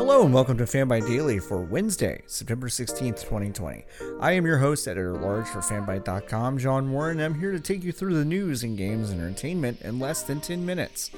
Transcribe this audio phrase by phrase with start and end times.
[0.00, 3.84] Hello and welcome to Fanbyte Daily for Wednesday, September 16th, 2020.
[4.18, 7.84] I am your host, editor large for fanbyte.com, John Warren, and I'm here to take
[7.84, 11.10] you through the news and games and entertainment in less than 10 minutes.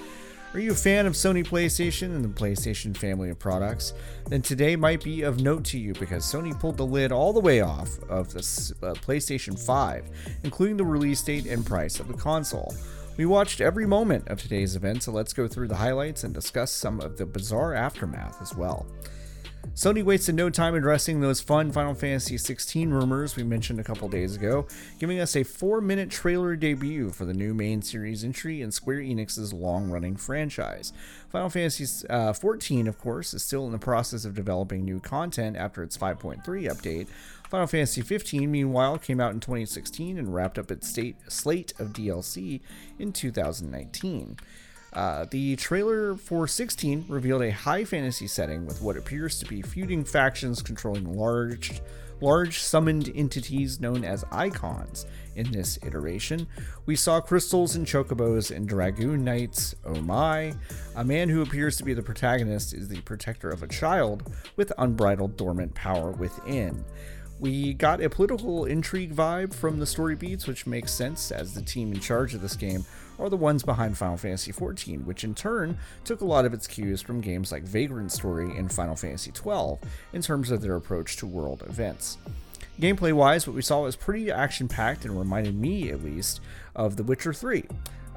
[0.53, 3.95] Are you a fan of Sony PlayStation and the PlayStation family of products?
[4.29, 7.39] Then today might be of note to you because Sony pulled the lid all the
[7.39, 8.41] way off of the
[8.83, 10.11] uh, PlayStation 5,
[10.43, 12.75] including the release date and price of the console.
[13.19, 16.73] We watched every moment of today's event, so let's go through the highlights and discuss
[16.73, 18.87] some of the bizarre aftermath as well.
[19.75, 24.07] Sony wasted no time addressing those fun Final Fantasy XVI rumors we mentioned a couple
[24.07, 24.67] days ago,
[24.99, 28.99] giving us a four minute trailer debut for the new main series entry in Square
[28.99, 30.93] Enix's long running franchise.
[31.31, 35.57] Final Fantasy uh, XIV, of course, is still in the process of developing new content
[35.57, 37.07] after its 5.3 update.
[37.49, 41.89] Final Fantasy XV, meanwhile, came out in 2016 and wrapped up its state, slate of
[41.89, 42.61] DLC
[42.99, 44.37] in 2019.
[44.93, 49.63] Uh, the trailer for 16 revealed a high fantasy setting with what appears to be
[49.63, 51.81] feuding factions controlling large,
[52.21, 55.07] large summoned entities known as Eikons.
[55.35, 56.47] In this iteration,
[56.85, 59.75] we saw crystals and chocobos and dragoon knights.
[59.87, 60.53] Oh my!
[60.95, 64.75] A man who appears to be the protagonist is the protector of a child with
[64.77, 66.85] unbridled dormant power within.
[67.43, 71.61] We got a political intrigue vibe from the story beats, which makes sense as the
[71.61, 72.85] team in charge of this game
[73.19, 76.69] are the ones behind Final Fantasy XIV, which in turn took a lot of its
[76.69, 79.77] cues from games like Vagrant Story and Final Fantasy XII
[80.13, 82.17] in terms of their approach to world events.
[82.81, 86.41] Gameplay wise, what we saw was pretty action packed and reminded me, at least,
[86.77, 87.65] of The Witcher 3.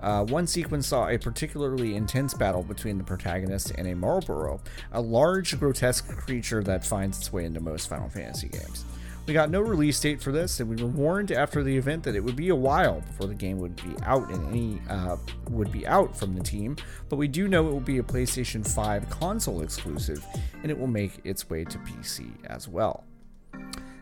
[0.03, 4.59] Uh, one sequence saw a particularly intense battle between the protagonist and a Malboro,
[4.91, 8.85] a large, grotesque creature that finds its way into most Final Fantasy games.
[9.25, 12.15] We got no release date for this, and we were warned after the event that
[12.15, 15.17] it would be a while before the game would be out in any uh,
[15.49, 16.77] would be out from the team.
[17.09, 20.23] But we do know it will be a PlayStation 5 console exclusive,
[20.61, 23.03] and it will make its way to PC as well.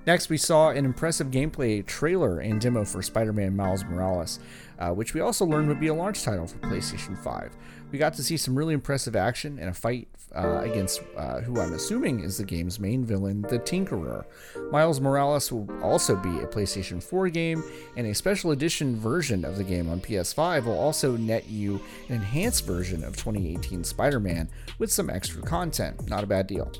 [0.05, 4.39] Next, we saw an impressive gameplay trailer and demo for Spider Man Miles Morales,
[4.77, 7.55] uh, which we also learned would be a launch title for PlayStation 5.
[7.91, 11.61] We got to see some really impressive action and a fight uh, against uh, who
[11.61, 14.25] I'm assuming is the game's main villain, the Tinkerer.
[14.71, 17.63] Miles Morales will also be a PlayStation 4 game,
[17.95, 22.15] and a special edition version of the game on PS5 will also net you an
[22.15, 24.49] enhanced version of 2018 Spider Man
[24.79, 26.09] with some extra content.
[26.09, 26.71] Not a bad deal.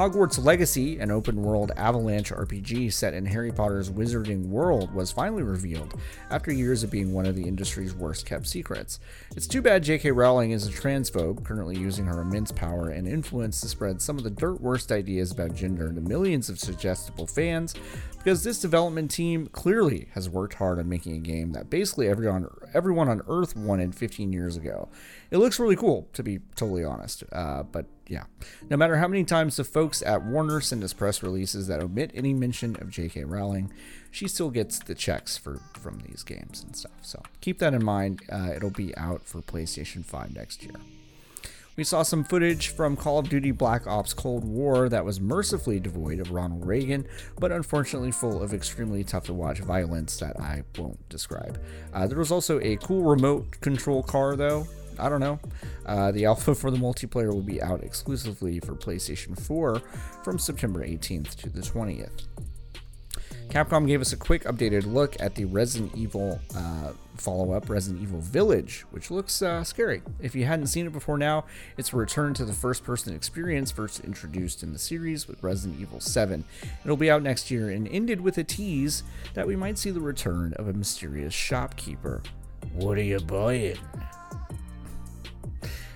[0.00, 5.42] Hogwarts Legacy, an open world avalanche RPG set in Harry Potter's Wizarding World, was finally
[5.42, 5.92] revealed
[6.30, 8.98] after years of being one of the industry's worst kept secrets.
[9.36, 10.12] It's too bad J.K.
[10.12, 14.24] Rowling is a transphobe, currently using her immense power and influence to spread some of
[14.24, 17.74] the dirt worst ideas about gender to millions of suggestible fans,
[18.16, 22.48] because this development team clearly has worked hard on making a game that basically everyone,
[22.72, 24.88] everyone on Earth wanted 15 years ago.
[25.30, 28.24] It looks really cool, to be totally honest, uh, but yeah.
[28.68, 32.10] No matter how many times the folks at Warner send us press releases that omit
[32.12, 33.22] any mention of J.K.
[33.22, 33.72] Rowling,
[34.10, 36.98] she still gets the checks for from these games and stuff.
[37.02, 38.22] So keep that in mind.
[38.30, 40.74] Uh, it'll be out for PlayStation 5 next year.
[41.76, 45.78] We saw some footage from Call of Duty Black Ops Cold War that was mercifully
[45.78, 47.06] devoid of Ronald Reagan,
[47.38, 51.62] but unfortunately full of extremely tough to watch violence that I won't describe.
[51.94, 54.66] Uh, there was also a cool remote control car, though,
[55.00, 55.38] I don't know.
[55.86, 59.80] Uh, the alpha for the multiplayer will be out exclusively for PlayStation 4
[60.22, 62.26] from September 18th to the 20th.
[63.48, 68.02] Capcom gave us a quick updated look at the Resident Evil uh, follow up, Resident
[68.02, 70.02] Evil Village, which looks uh, scary.
[70.20, 71.44] If you hadn't seen it before now,
[71.76, 75.80] it's a return to the first person experience first introduced in the series with Resident
[75.80, 76.44] Evil 7.
[76.84, 79.02] It'll be out next year and ended with a tease
[79.34, 82.22] that we might see the return of a mysterious shopkeeper.
[82.72, 83.78] What are you buying?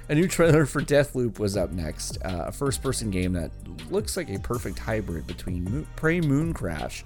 [0.09, 3.51] A new trailer for Deathloop was up next, uh, a first person game that
[3.91, 7.05] looks like a perfect hybrid between Mo- Prey Mooncrash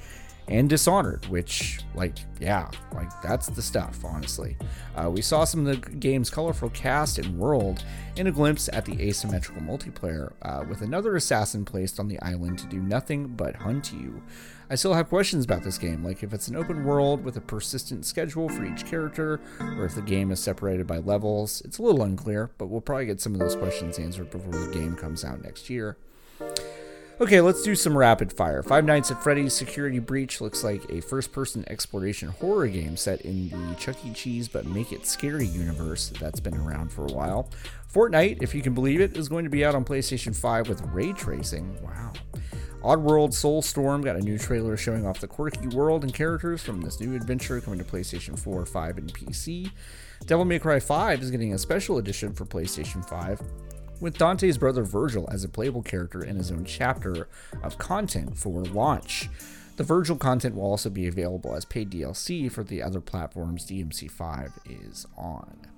[0.49, 4.57] and Dishonored, which, like, yeah, like that's the stuff, honestly.
[4.97, 7.85] Uh, we saw some of the game's colorful cast and world
[8.17, 12.59] in a glimpse at the asymmetrical multiplayer, uh, with another assassin placed on the island
[12.59, 14.23] to do nothing but hunt you.
[14.71, 17.41] I still have questions about this game, like if it's an open world with a
[17.41, 21.63] persistent schedule for each character, or if the game is separated by levels.
[21.63, 24.73] It's a little unclear, but we'll probably get some of those questions answered before the
[24.73, 25.97] game comes out next year.
[27.21, 28.63] Okay, let's do some rapid fire.
[28.63, 33.23] Five Nights at Freddy's Security Breach looks like a first person exploration horror game set
[33.23, 34.13] in the Chuck E.
[34.13, 37.51] Cheese but Make It Scary universe that's been around for a while.
[37.93, 40.81] Fortnite, if you can believe it, is going to be out on PlayStation 5 with
[40.93, 41.77] ray tracing.
[41.83, 42.13] Wow.
[42.85, 47.01] Oddworld Soulstorm got a new trailer showing off the quirky world and characters from this
[47.01, 49.73] new adventure coming to PlayStation 4, 5, and PC.
[50.27, 53.43] Devil May Cry 5 is getting a special edition for PlayStation 5
[54.01, 57.29] with Dante's brother Virgil as a playable character in his own chapter
[57.63, 59.29] of content for launch.
[59.77, 64.53] The Virgil content will also be available as paid DLC for the other platforms DMC5
[64.67, 65.69] is on.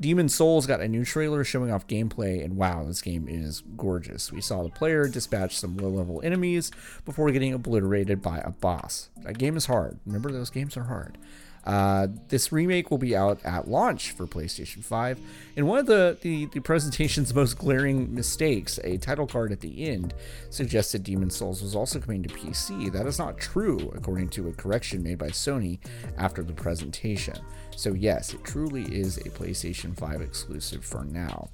[0.00, 4.32] Demon's Souls got a new trailer showing off gameplay, and wow, this game is gorgeous.
[4.32, 6.72] We saw the player dispatch some low level enemies
[7.04, 9.10] before getting obliterated by a boss.
[9.22, 9.98] That game is hard.
[10.04, 11.18] Remember, those games are hard.
[11.64, 15.20] Uh, this remake will be out at launch for PlayStation 5.
[15.56, 19.88] And one of the, the, the, presentation's most glaring mistakes, a title card at the
[19.88, 20.14] end,
[20.50, 22.90] suggested Demon's Souls was also coming to PC.
[22.92, 25.78] That is not true, according to a correction made by Sony
[26.18, 27.38] after the presentation.
[27.76, 31.48] So, yes, it truly is a PlayStation 5 exclusive for now.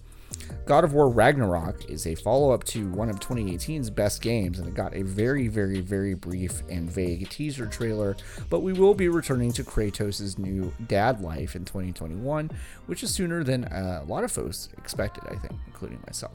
[0.67, 4.69] God of War Ragnarok is a follow up to one of 2018's best games, and
[4.69, 8.17] it got a very, very, very brief and vague teaser trailer.
[8.51, 12.51] But we will be returning to Kratos' new dad life in 2021,
[12.87, 16.35] which is sooner than uh, a lot of folks expected, I think, including myself.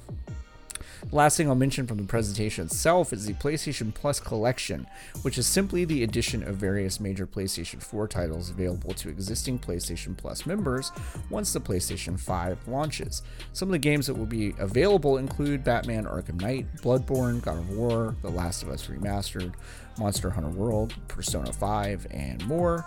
[1.10, 4.88] The last thing I'll mention from the presentation itself is the PlayStation Plus Collection,
[5.22, 10.18] which is simply the addition of various major PlayStation 4 titles available to existing PlayStation
[10.18, 10.92] Plus members
[11.30, 13.22] once the PlayStation 5 launches.
[13.54, 17.70] Some of the games that will be available include Batman Arkham Knight, Bloodborne, God of
[17.72, 19.54] War, The Last of Us Remastered,
[19.98, 22.86] Monster Hunter World, Persona 5, and more.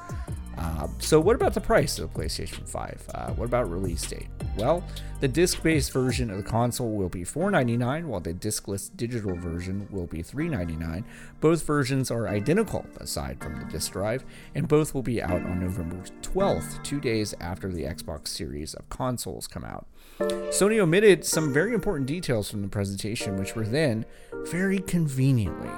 [0.59, 3.09] Uh, so, what about the price of the PlayStation 5?
[3.15, 4.29] Uh, what about release date?
[4.57, 4.83] Well,
[5.21, 9.87] the disc based version of the console will be 499, while the discless digital version
[9.91, 11.05] will be 399.
[11.41, 14.25] Both versions are identical aside from the disc drive,
[14.55, 18.89] and both will be out on November 12th, two days after the Xbox series of
[18.89, 19.87] consoles come out.
[20.19, 24.07] Sony omitted some very important details from the presentation, which were then
[24.47, 25.71] very conveniently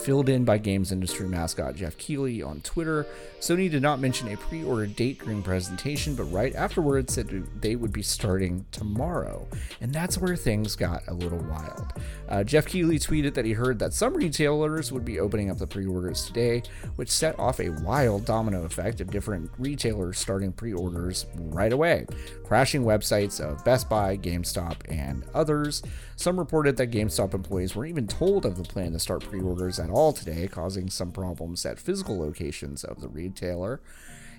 [0.00, 3.06] filled in by games industry mascot Geoff Keighley on Twitter.
[3.40, 7.76] Sony did not mention a pre order date during presentation, but right afterwards said they
[7.76, 9.46] would be starting tomorrow.
[9.80, 11.92] And that's where things got a little wild.
[12.28, 15.66] Uh, Geoff Keighley tweeted that he heard that some retailers would be opening up the
[15.66, 16.62] pre orders today,
[16.96, 22.06] which set off a wild domino effect of different retailers starting pre orders right away,
[22.44, 25.82] crashing websites of Best Buy, GameStop, and others.
[26.16, 29.80] Some reported that GameStop employees weren't even told of the plan to start pre orders
[29.82, 33.80] at all today, causing some problems at physical locations of the retailer.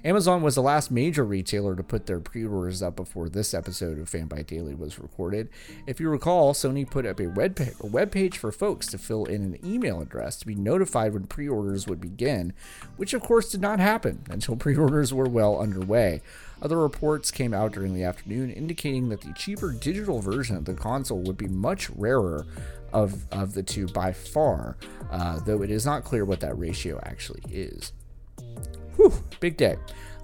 [0.06, 3.98] Amazon was the last major retailer to put their pre orders up before this episode
[3.98, 5.48] of Fanbyte Daily was recorded.
[5.88, 9.24] If you recall, Sony put up a web, a web page for folks to fill
[9.26, 12.52] in an email address to be notified when pre orders would begin,
[12.98, 16.22] which of course did not happen until pre orders were well underway.
[16.62, 20.74] Other reports came out during the afternoon indicating that the cheaper digital version of the
[20.74, 22.46] console would be much rarer
[22.94, 24.78] of, of the two by far,
[25.12, 27.92] uh, though it is not clear what that ratio actually is.
[28.96, 29.76] Whew, big day.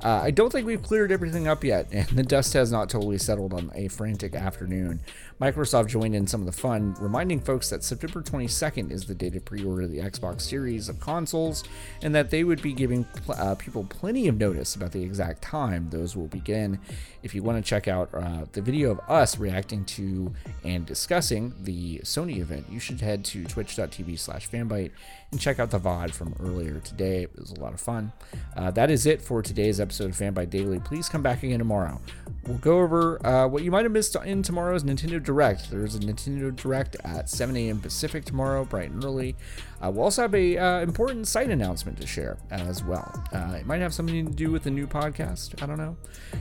[0.02, 3.18] Uh, I don't think we've cleared everything up yet, and the dust has not totally
[3.18, 5.02] settled on a frantic afternoon.
[5.42, 9.34] Microsoft joined in some of the fun, reminding folks that September 22nd is the date
[9.34, 11.64] to pre order the Xbox Series of consoles,
[12.02, 15.90] and that they would be giving uh, people plenty of notice about the exact time
[15.90, 16.80] those will begin.
[17.22, 21.54] If you want to check out uh, the video of us reacting to and discussing
[21.62, 24.92] the Sony event, you should head to twitch.tv slash fanbyte
[25.32, 27.24] and check out the VOD from earlier today.
[27.24, 28.14] It was a lot of fun.
[28.56, 30.80] Uh, that is it for today's episode of Fanbyte Daily.
[30.80, 32.00] Please come back again tomorrow.
[32.46, 35.70] We'll go over uh, what you might have missed in tomorrow's Nintendo Direct.
[35.70, 37.80] There's a Nintendo Direct at 7 a.m.
[37.80, 39.36] Pacific tomorrow, bright and early.
[39.82, 43.24] Uh, we'll also have a uh, important site announcement to share as well.
[43.34, 45.62] Uh, it might have something to do with the new podcast.
[45.62, 45.96] I don't know.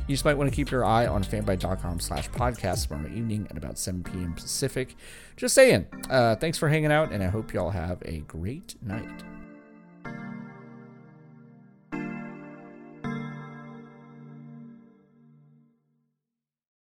[0.06, 3.56] You just might want to keep your eye on fanbyte.com slash podcast tomorrow evening at
[3.56, 4.34] about 7 p.m.
[4.34, 4.96] Pacific.
[5.36, 5.86] Just saying.
[6.10, 9.37] Uh, thanks for hanging out, and I hope y'all have a great night.